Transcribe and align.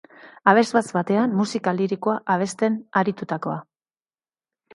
Abesbatz 0.51 0.85
batean 0.95 1.35
musika 1.41 1.73
lirikoa 1.81 2.15
abesten 2.37 2.79
aritutakoa. 3.03 3.61